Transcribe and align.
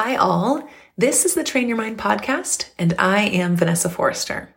Hi, 0.00 0.14
all. 0.14 0.68
This 0.96 1.24
is 1.24 1.34
the 1.34 1.42
Train 1.42 1.66
Your 1.66 1.76
Mind 1.76 1.98
podcast, 1.98 2.70
and 2.78 2.94
I 3.00 3.22
am 3.22 3.56
Vanessa 3.56 3.90
Forrester. 3.90 4.48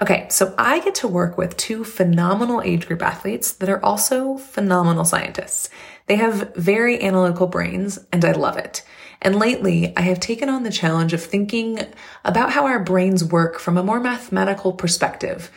Okay, 0.00 0.26
so 0.30 0.54
I 0.56 0.80
get 0.80 0.94
to 0.96 1.06
work 1.06 1.36
with 1.36 1.58
two 1.58 1.84
phenomenal 1.84 2.62
age 2.62 2.86
group 2.86 3.02
athletes 3.02 3.52
that 3.52 3.68
are 3.68 3.84
also 3.84 4.38
phenomenal 4.38 5.04
scientists. 5.04 5.68
They 6.06 6.16
have 6.16 6.54
very 6.54 7.02
analytical 7.02 7.46
brains, 7.46 7.98
and 8.10 8.24
I 8.24 8.32
love 8.32 8.56
it. 8.56 8.82
And 9.20 9.36
lately, 9.36 9.92
I 9.98 10.00
have 10.00 10.18
taken 10.18 10.48
on 10.48 10.62
the 10.62 10.72
challenge 10.72 11.12
of 11.12 11.22
thinking 11.22 11.80
about 12.24 12.52
how 12.52 12.64
our 12.64 12.82
brains 12.82 13.22
work 13.22 13.58
from 13.58 13.76
a 13.76 13.82
more 13.82 14.00
mathematical 14.00 14.72
perspective. 14.72 15.50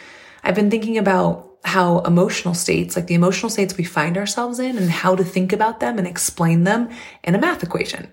I've 0.43 0.55
been 0.55 0.69
thinking 0.69 0.97
about 0.97 1.59
how 1.63 1.99
emotional 1.99 2.55
states, 2.55 2.97
like 2.97 3.07
the 3.07 3.15
emotional 3.15 3.49
states 3.49 3.77
we 3.77 3.85
find 3.85 4.17
ourselves 4.17 4.59
in, 4.59 4.77
and 4.77 4.89
how 4.89 5.15
to 5.15 5.23
think 5.23 5.53
about 5.53 5.79
them 5.79 5.97
and 5.97 6.05
explain 6.05 6.65
them 6.65 6.89
in 7.23 7.35
a 7.35 7.39
math 7.39 7.63
equation. 7.63 8.11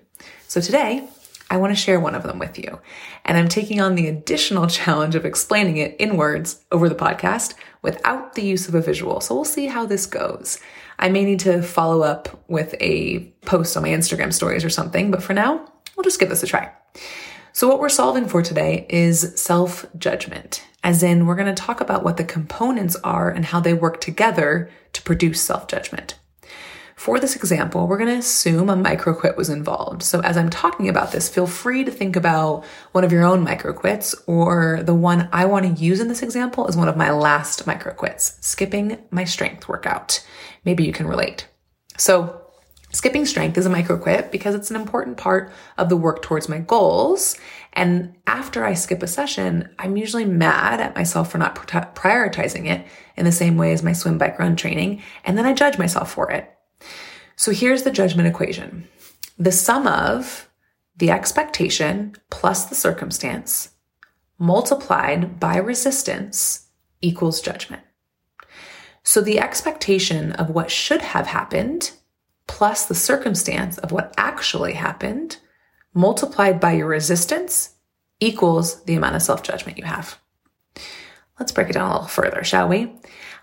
So 0.55 0.61
today, 0.61 1.05
I 1.49 1.57
want 1.57 1.71
to 1.71 1.75
share 1.75 1.99
one 1.99 2.15
of 2.15 2.23
them 2.23 2.39
with 2.39 2.57
you. 2.57 2.79
And 3.25 3.37
I'm 3.37 3.49
taking 3.49 3.81
on 3.81 3.95
the 3.95 4.07
additional 4.07 4.67
challenge 4.79 5.13
of 5.15 5.25
explaining 5.25 5.75
it 5.75 5.97
in 5.97 6.15
words 6.15 6.63
over 6.71 6.87
the 6.87 6.95
podcast 6.95 7.55
without 7.81 8.35
the 8.35 8.41
use 8.41 8.69
of 8.69 8.73
a 8.73 8.79
visual. 8.79 9.19
So 9.19 9.35
we'll 9.35 9.43
see 9.43 9.65
how 9.65 9.85
this 9.85 10.05
goes. 10.05 10.57
I 10.97 11.09
may 11.09 11.25
need 11.25 11.41
to 11.41 11.61
follow 11.61 12.03
up 12.03 12.41
with 12.47 12.73
a 12.79 13.33
post 13.41 13.75
on 13.75 13.83
my 13.83 13.89
Instagram 13.89 14.31
stories 14.31 14.63
or 14.63 14.69
something, 14.69 15.11
but 15.11 15.21
for 15.21 15.33
now, 15.33 15.69
we'll 15.97 16.05
just 16.05 16.21
give 16.21 16.29
this 16.29 16.43
a 16.43 16.47
try. 16.47 16.71
So 17.51 17.67
what 17.67 17.81
we're 17.81 17.89
solving 17.89 18.25
for 18.25 18.41
today 18.41 18.85
is 18.87 19.33
self-judgment, 19.35 20.65
as 20.85 21.03
in 21.03 21.25
we're 21.25 21.35
going 21.35 21.53
to 21.53 21.61
talk 21.61 21.81
about 21.81 22.05
what 22.05 22.15
the 22.15 22.23
components 22.23 22.95
are 23.03 23.29
and 23.29 23.43
how 23.43 23.59
they 23.59 23.73
work 23.73 23.99
together 23.99 24.71
to 24.93 25.01
produce 25.01 25.41
self-judgment. 25.41 26.17
For 26.95 27.19
this 27.19 27.35
example, 27.35 27.87
we're 27.87 27.97
going 27.97 28.09
to 28.09 28.17
assume 28.17 28.69
a 28.69 28.75
microquit 28.75 29.37
was 29.37 29.49
involved. 29.49 30.01
So 30.01 30.21
as 30.21 30.37
I'm 30.37 30.49
talking 30.49 30.89
about 30.89 31.11
this, 31.11 31.29
feel 31.29 31.45
free 31.45 31.83
to 31.83 31.91
think 31.91 32.15
about 32.15 32.65
one 32.93 33.03
of 33.03 33.11
your 33.11 33.23
own 33.23 33.45
microquits 33.45 34.15
or 34.27 34.81
the 34.81 34.95
one 34.95 35.29
I 35.31 35.45
want 35.45 35.65
to 35.65 35.83
use 35.83 35.99
in 35.99 36.07
this 36.07 36.23
example 36.23 36.67
is 36.67 36.77
one 36.77 36.87
of 36.87 36.97
my 36.97 37.11
last 37.11 37.65
microquits, 37.65 38.41
skipping 38.43 38.97
my 39.11 39.23
strength 39.23 39.67
workout. 39.67 40.25
Maybe 40.63 40.83
you 40.83 40.93
can 40.93 41.07
relate. 41.07 41.47
So 41.97 42.41
Skipping 42.95 43.25
strength 43.25 43.57
is 43.57 43.65
a 43.65 43.69
microquit 43.69 44.31
because 44.31 44.55
it's 44.55 44.69
an 44.69 44.77
important 44.77 45.17
part 45.17 45.51
of 45.77 45.89
the 45.89 45.97
work 45.97 46.21
towards 46.21 46.47
my 46.47 46.59
goals. 46.59 47.37
And 47.73 48.15
after 48.25 48.63
I 48.63 48.73
skip 48.73 49.03
a 49.03 49.07
session, 49.07 49.69
I'm 49.77 49.97
usually 49.97 50.23
mad 50.23 50.79
at 50.79 50.95
myself 50.95 51.29
for 51.29 51.37
not 51.37 51.55
prioritizing 51.57 52.67
it 52.67 52.87
in 53.17 53.25
the 53.25 53.33
same 53.33 53.57
way 53.57 53.73
as 53.73 53.83
my 53.83 53.91
swim, 53.91 54.17
bike, 54.17 54.39
run 54.39 54.55
training. 54.55 55.03
And 55.25 55.37
then 55.37 55.45
I 55.45 55.51
judge 55.51 55.77
myself 55.77 56.13
for 56.13 56.31
it. 56.31 56.49
So 57.45 57.51
here's 57.51 57.83
the 57.83 57.91
judgment 57.91 58.27
equation. 58.27 58.87
The 59.37 59.51
sum 59.51 59.85
of 59.85 60.49
the 60.97 61.11
expectation 61.11 62.15
plus 62.31 62.65
the 62.65 62.73
circumstance 62.73 63.69
multiplied 64.39 65.39
by 65.39 65.57
resistance 65.57 66.69
equals 67.03 67.41
judgment. 67.41 67.83
So 69.03 69.21
the 69.21 69.39
expectation 69.39 70.31
of 70.31 70.49
what 70.49 70.71
should 70.71 71.03
have 71.03 71.27
happened 71.27 71.91
plus 72.47 72.87
the 72.87 72.95
circumstance 72.95 73.77
of 73.77 73.91
what 73.91 74.15
actually 74.17 74.73
happened 74.73 75.37
multiplied 75.93 76.59
by 76.59 76.71
your 76.71 76.87
resistance 76.87 77.75
equals 78.19 78.83
the 78.85 78.95
amount 78.95 79.17
of 79.17 79.21
self 79.21 79.43
judgment 79.43 79.77
you 79.77 79.83
have. 79.83 80.19
Let's 81.39 81.51
break 81.51 81.69
it 81.69 81.73
down 81.73 81.89
a 81.89 81.93
little 81.93 82.07
further, 82.07 82.43
shall 82.43 82.67
we? 82.67 82.93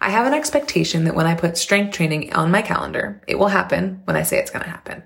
I 0.00 0.10
have 0.10 0.26
an 0.26 0.34
expectation 0.34 1.04
that 1.04 1.14
when 1.14 1.26
I 1.26 1.34
put 1.34 1.58
strength 1.58 1.94
training 1.94 2.32
on 2.32 2.50
my 2.50 2.62
calendar, 2.62 3.22
it 3.26 3.38
will 3.38 3.48
happen 3.48 4.00
when 4.04 4.16
I 4.16 4.22
say 4.22 4.38
it's 4.38 4.50
going 4.50 4.64
to 4.64 4.70
happen. 4.70 5.02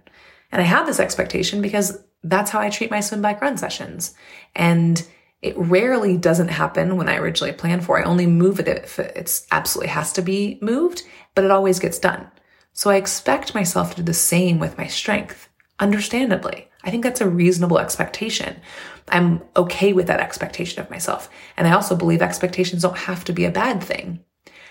And 0.52 0.62
I 0.62 0.64
have 0.64 0.86
this 0.86 1.00
expectation 1.00 1.60
because 1.60 2.02
that's 2.22 2.50
how 2.50 2.60
I 2.60 2.70
treat 2.70 2.90
my 2.90 3.00
swim 3.00 3.22
bike 3.22 3.40
run 3.40 3.56
sessions. 3.56 4.14
And 4.54 5.06
it 5.42 5.56
rarely 5.58 6.16
doesn't 6.16 6.48
happen 6.48 6.96
when 6.96 7.08
I 7.08 7.16
originally 7.16 7.52
planned 7.52 7.84
for. 7.84 7.98
I 7.98 8.04
only 8.04 8.26
move 8.26 8.58
it 8.58 8.68
if 8.68 8.98
it 8.98 9.42
absolutely 9.50 9.88
has 9.88 10.12
to 10.14 10.22
be 10.22 10.58
moved, 10.62 11.02
but 11.34 11.44
it 11.44 11.50
always 11.50 11.78
gets 11.78 11.98
done. 11.98 12.30
So 12.72 12.90
I 12.90 12.96
expect 12.96 13.54
myself 13.54 13.90
to 13.90 13.96
do 13.96 14.02
the 14.02 14.14
same 14.14 14.58
with 14.58 14.78
my 14.78 14.86
strength. 14.86 15.48
Understandably. 15.78 16.68
I 16.86 16.90
think 16.90 17.02
that's 17.02 17.20
a 17.20 17.28
reasonable 17.28 17.80
expectation. 17.80 18.60
I'm 19.08 19.42
okay 19.56 19.92
with 19.92 20.06
that 20.06 20.20
expectation 20.20 20.80
of 20.80 20.88
myself. 20.88 21.28
And 21.56 21.66
I 21.66 21.72
also 21.72 21.96
believe 21.96 22.22
expectations 22.22 22.82
don't 22.82 22.96
have 22.96 23.24
to 23.24 23.32
be 23.32 23.44
a 23.44 23.50
bad 23.50 23.82
thing. 23.82 24.20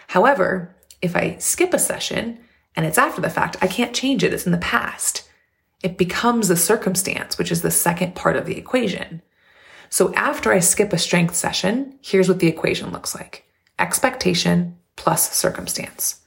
However, 0.08 0.76
if 1.02 1.16
I 1.16 1.38
skip 1.38 1.74
a 1.74 1.80
session 1.80 2.40
and 2.76 2.86
it's 2.86 2.98
after 2.98 3.22
the 3.22 3.30
fact, 3.30 3.58
I 3.62 3.68
can't 3.68 3.94
change 3.94 4.24
it. 4.24 4.34
It's 4.34 4.46
in 4.46 4.54
the 4.54 4.58
past. 4.58 5.30
It 5.84 5.98
becomes 5.98 6.48
the 6.48 6.58
circumstance, 6.58 7.38
which 7.38 7.52
is 7.52 7.62
the 7.62 7.72
second 7.72 8.16
part 8.16 8.38
of 8.38 8.46
the 8.46 8.58
equation. 8.58 9.22
So 9.90 10.14
after 10.16 10.52
I 10.52 10.60
skip 10.60 10.94
a 10.94 10.98
strength 10.98 11.36
session, 11.36 12.00
here's 12.02 12.30
what 12.30 12.40
the 12.40 12.48
equation 12.48 12.92
looks 12.92 13.14
like. 13.14 13.46
Expectation 13.78 14.78
plus 14.96 15.32
circumstance. 15.32 16.22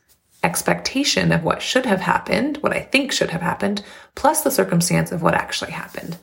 Expectation 0.48 1.30
of 1.30 1.44
what 1.44 1.60
should 1.60 1.84
have 1.84 2.00
happened, 2.00 2.56
what 2.62 2.72
I 2.72 2.80
think 2.80 3.12
should 3.12 3.28
have 3.28 3.42
happened, 3.42 3.84
plus 4.14 4.40
the 4.40 4.50
circumstance 4.50 5.12
of 5.12 5.20
what 5.20 5.34
actually 5.34 5.72
happened. 5.72 6.16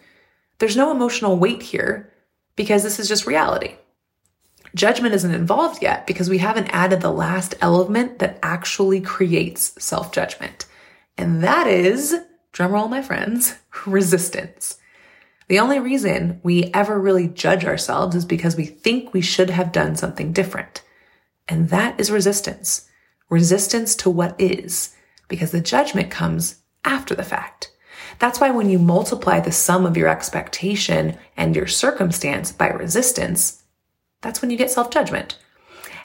There's 0.57 0.75
no 0.75 0.89
emotional 0.89 1.37
weight 1.37 1.61
here 1.61 2.11
because 2.55 2.81
this 2.81 2.99
is 2.99 3.07
just 3.07 3.27
reality. 3.27 3.75
Judgment 4.73 5.13
isn't 5.13 5.35
involved 5.35 5.83
yet 5.83 6.07
because 6.07 6.27
we 6.27 6.39
haven't 6.39 6.73
added 6.73 7.01
the 7.01 7.11
last 7.11 7.53
element 7.61 8.17
that 8.17 8.39
actually 8.41 8.99
creates 8.99 9.75
self 9.77 10.11
judgment. 10.11 10.65
And 11.19 11.43
that 11.43 11.67
is, 11.67 12.15
drumroll, 12.51 12.89
my 12.89 13.03
friends, 13.03 13.53
resistance. 13.85 14.79
The 15.49 15.59
only 15.59 15.77
reason 15.77 16.39
we 16.41 16.71
ever 16.73 16.99
really 16.99 17.27
judge 17.27 17.63
ourselves 17.63 18.15
is 18.15 18.25
because 18.25 18.55
we 18.55 18.65
think 18.65 19.13
we 19.13 19.21
should 19.21 19.51
have 19.51 19.71
done 19.71 19.95
something 19.95 20.33
different. 20.33 20.81
And 21.47 21.69
that 21.69 21.99
is 21.99 22.09
resistance. 22.09 22.89
Resistance 23.29 23.95
to 23.95 24.09
what 24.09 24.39
is, 24.39 24.95
because 25.27 25.51
the 25.51 25.61
judgment 25.61 26.11
comes 26.11 26.61
after 26.83 27.15
the 27.15 27.23
fact. 27.23 27.71
That's 28.19 28.39
why 28.39 28.51
when 28.51 28.69
you 28.69 28.79
multiply 28.79 29.39
the 29.39 29.51
sum 29.51 29.85
of 29.85 29.97
your 29.97 30.07
expectation 30.07 31.17
and 31.35 31.55
your 31.55 31.67
circumstance 31.67 32.51
by 32.51 32.69
resistance, 32.69 33.63
that's 34.21 34.41
when 34.41 34.51
you 34.51 34.57
get 34.57 34.71
self 34.71 34.89
judgment. 34.89 35.37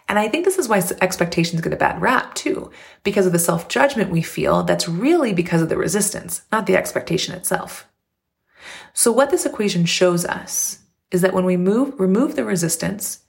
And 0.08 0.18
I 0.18 0.28
think 0.28 0.44
this 0.44 0.58
is 0.58 0.68
why 0.68 0.82
expectations 1.00 1.60
get 1.60 1.72
a 1.72 1.76
bad 1.76 2.00
rap 2.00 2.34
too, 2.34 2.70
because 3.04 3.26
of 3.26 3.32
the 3.32 3.38
self 3.38 3.68
judgment 3.68 4.10
we 4.10 4.22
feel 4.22 4.62
that's 4.62 4.88
really 4.88 5.32
because 5.32 5.62
of 5.62 5.68
the 5.68 5.76
resistance, 5.76 6.42
not 6.50 6.66
the 6.66 6.76
expectation 6.76 7.34
itself. 7.34 7.86
So 8.92 9.12
what 9.12 9.30
this 9.30 9.46
equation 9.46 9.84
shows 9.84 10.24
us 10.24 10.80
is 11.10 11.20
that 11.20 11.32
when 11.32 11.44
we 11.44 11.56
move, 11.56 11.98
remove 12.00 12.34
the 12.34 12.44
resistance, 12.44 13.24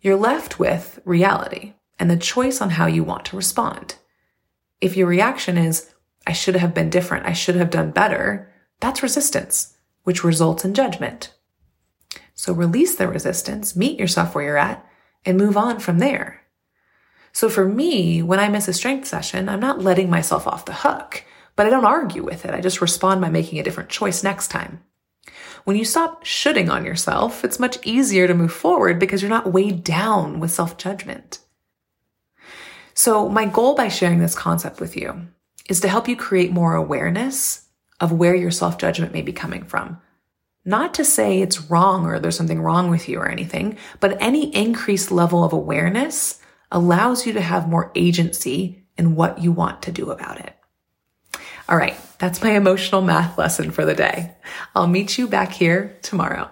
you're 0.00 0.16
left 0.16 0.58
with 0.58 1.00
reality 1.04 1.74
and 1.98 2.10
the 2.10 2.16
choice 2.16 2.60
on 2.60 2.70
how 2.70 2.86
you 2.86 3.04
want 3.04 3.24
to 3.26 3.36
respond. 3.36 3.96
If 4.80 4.96
your 4.96 5.06
reaction 5.06 5.58
is, 5.58 5.92
I 6.26 6.32
should 6.32 6.56
have 6.56 6.74
been 6.74 6.90
different, 6.90 7.26
I 7.26 7.32
should 7.32 7.56
have 7.56 7.70
done 7.70 7.90
better, 7.90 8.52
that's 8.80 9.02
resistance, 9.02 9.76
which 10.04 10.24
results 10.24 10.64
in 10.64 10.74
judgment. 10.74 11.34
So 12.34 12.52
release 12.52 12.94
the 12.94 13.08
resistance, 13.08 13.74
meet 13.74 13.98
yourself 13.98 14.34
where 14.34 14.44
you're 14.44 14.56
at, 14.56 14.86
and 15.24 15.36
move 15.36 15.56
on 15.56 15.80
from 15.80 15.98
there. 15.98 16.42
So 17.32 17.48
for 17.48 17.68
me, 17.68 18.22
when 18.22 18.40
I 18.40 18.48
miss 18.48 18.68
a 18.68 18.72
strength 18.72 19.06
session, 19.06 19.48
I'm 19.48 19.60
not 19.60 19.82
letting 19.82 20.08
myself 20.08 20.46
off 20.46 20.64
the 20.64 20.72
hook, 20.72 21.24
but 21.56 21.66
I 21.66 21.70
don't 21.70 21.84
argue 21.84 22.22
with 22.22 22.44
it. 22.44 22.54
I 22.54 22.60
just 22.60 22.80
respond 22.80 23.20
by 23.20 23.30
making 23.30 23.58
a 23.58 23.62
different 23.62 23.90
choice 23.90 24.22
next 24.22 24.48
time. 24.48 24.82
When 25.64 25.76
you 25.76 25.84
stop 25.84 26.24
shooting 26.24 26.70
on 26.70 26.84
yourself, 26.84 27.44
it's 27.44 27.58
much 27.58 27.84
easier 27.84 28.26
to 28.26 28.34
move 28.34 28.52
forward 28.52 28.98
because 28.98 29.20
you're 29.20 29.28
not 29.28 29.52
weighed 29.52 29.84
down 29.84 30.40
with 30.40 30.50
self 30.50 30.78
judgment. 30.78 31.40
So 32.98 33.28
my 33.28 33.46
goal 33.46 33.76
by 33.76 33.86
sharing 33.86 34.18
this 34.18 34.34
concept 34.34 34.80
with 34.80 34.96
you 34.96 35.28
is 35.68 35.80
to 35.82 35.88
help 35.88 36.08
you 36.08 36.16
create 36.16 36.50
more 36.50 36.74
awareness 36.74 37.68
of 38.00 38.10
where 38.10 38.34
your 38.34 38.50
self 38.50 38.76
judgment 38.76 39.12
may 39.12 39.22
be 39.22 39.32
coming 39.32 39.62
from 39.64 40.00
not 40.64 40.92
to 40.94 41.04
say 41.04 41.40
it's 41.40 41.70
wrong 41.70 42.04
or 42.04 42.18
there's 42.18 42.36
something 42.36 42.60
wrong 42.60 42.90
with 42.90 43.08
you 43.08 43.18
or 43.18 43.28
anything, 43.28 43.78
but 44.00 44.20
any 44.20 44.54
increased 44.54 45.10
level 45.10 45.42
of 45.42 45.54
awareness 45.54 46.40
allows 46.70 47.24
you 47.24 47.32
to 47.32 47.40
have 47.40 47.70
more 47.70 47.90
agency 47.94 48.84
in 48.98 49.14
what 49.14 49.42
you 49.42 49.50
want 49.50 49.80
to 49.82 49.92
do 49.92 50.10
about 50.10 50.40
it. 50.40 50.54
All 51.70 51.76
right, 51.78 51.96
that's 52.18 52.42
my 52.42 52.50
emotional 52.50 53.00
math 53.00 53.38
lesson 53.38 53.70
for 53.70 53.86
the 53.86 53.94
day. 53.94 54.34
I'll 54.74 54.86
meet 54.88 55.16
you 55.16 55.26
back 55.26 55.52
here 55.52 55.96
tomorrow. 56.02 56.50